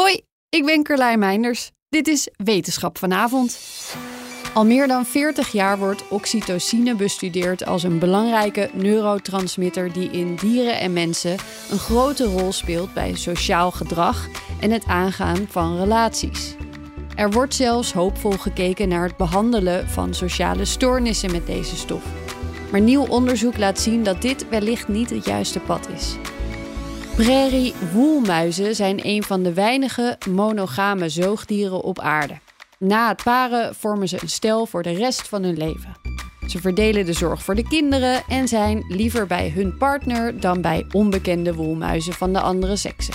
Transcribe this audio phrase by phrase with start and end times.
[0.00, 1.70] Hoi, ik ben Carlijn Meinders.
[1.88, 3.60] Dit is Wetenschap vanavond.
[4.54, 10.78] Al meer dan 40 jaar wordt oxytocine bestudeerd als een belangrijke neurotransmitter die in dieren
[10.78, 11.36] en mensen
[11.70, 14.28] een grote rol speelt bij sociaal gedrag
[14.60, 16.54] en het aangaan van relaties.
[17.14, 22.04] Er wordt zelfs hoopvol gekeken naar het behandelen van sociale stoornissen met deze stof.
[22.70, 26.16] Maar nieuw onderzoek laat zien dat dit wellicht niet het juiste pad is.
[27.16, 32.38] Prairie-woelmuizen zijn een van de weinige monogame zoogdieren op aarde.
[32.78, 35.96] Na het paren vormen ze een stel voor de rest van hun leven.
[36.46, 40.86] Ze verdelen de zorg voor de kinderen en zijn liever bij hun partner dan bij
[40.92, 43.12] onbekende woelmuizen van de andere sekse.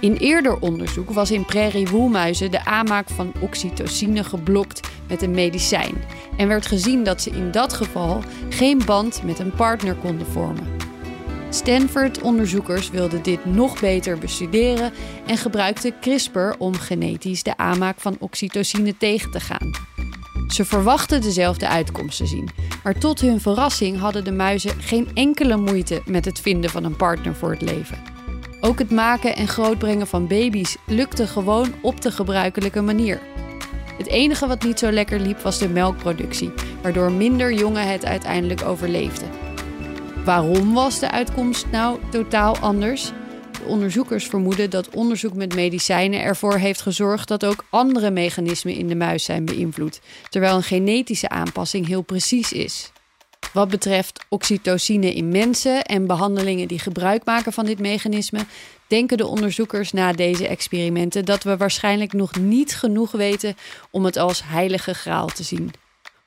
[0.00, 5.94] In eerder onderzoek was in prairiewoelmuizen de aanmaak van oxytocine geblokt met een medicijn
[6.36, 10.73] en werd gezien dat ze in dat geval geen band met een partner konden vormen.
[11.54, 14.92] Stanford-onderzoekers wilden dit nog beter bestuderen
[15.26, 19.70] en gebruikten CRISPR om genetisch de aanmaak van oxytocine tegen te gaan.
[20.48, 22.50] Ze verwachten dezelfde uitkomst te zien,
[22.82, 26.96] maar tot hun verrassing hadden de muizen geen enkele moeite met het vinden van een
[26.96, 28.02] partner voor het leven.
[28.60, 33.20] Ook het maken en grootbrengen van baby's lukte gewoon op de gebruikelijke manier.
[33.98, 38.62] Het enige wat niet zo lekker liep was de melkproductie, waardoor minder jongen het uiteindelijk
[38.62, 39.43] overleefden.
[40.24, 43.10] Waarom was de uitkomst nou totaal anders?
[43.52, 48.88] De onderzoekers vermoeden dat onderzoek met medicijnen ervoor heeft gezorgd dat ook andere mechanismen in
[48.88, 52.92] de muis zijn beïnvloed, terwijl een genetische aanpassing heel precies is.
[53.52, 58.40] Wat betreft oxytocine in mensen en behandelingen die gebruik maken van dit mechanisme,
[58.86, 63.56] denken de onderzoekers na deze experimenten dat we waarschijnlijk nog niet genoeg weten
[63.90, 65.70] om het als heilige graal te zien.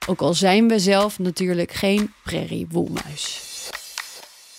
[0.07, 3.46] Ook al zijn we zelf natuurlijk geen prairiewoelmuis.